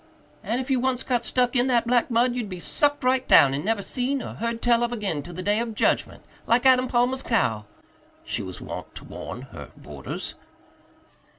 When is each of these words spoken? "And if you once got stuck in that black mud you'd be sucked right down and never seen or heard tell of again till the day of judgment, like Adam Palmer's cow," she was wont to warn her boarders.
"And 0.43 0.59
if 0.59 0.71
you 0.71 0.79
once 0.79 1.03
got 1.03 1.23
stuck 1.23 1.55
in 1.55 1.67
that 1.67 1.85
black 1.85 2.09
mud 2.09 2.33
you'd 2.33 2.49
be 2.49 2.59
sucked 2.59 3.03
right 3.03 3.27
down 3.27 3.53
and 3.53 3.63
never 3.63 3.83
seen 3.83 4.23
or 4.23 4.33
heard 4.33 4.59
tell 4.59 4.81
of 4.81 4.91
again 4.91 5.21
till 5.21 5.35
the 5.35 5.43
day 5.43 5.59
of 5.59 5.75
judgment, 5.75 6.23
like 6.47 6.65
Adam 6.65 6.87
Palmer's 6.87 7.21
cow," 7.21 7.65
she 8.25 8.41
was 8.41 8.59
wont 8.59 8.95
to 8.95 9.03
warn 9.05 9.43
her 9.43 9.69
boarders. 9.77 10.33